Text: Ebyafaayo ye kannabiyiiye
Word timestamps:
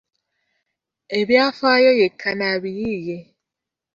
Ebyafaayo 1.19 1.91
ye 1.99 2.07
kannabiyiiye 2.19 3.17